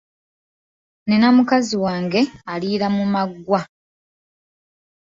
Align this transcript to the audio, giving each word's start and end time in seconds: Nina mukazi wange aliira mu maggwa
Nina 1.07 1.27
mukazi 1.35 1.75
wange 1.83 2.21
aliira 2.53 2.87
mu 2.95 3.03
maggwa 3.13 3.61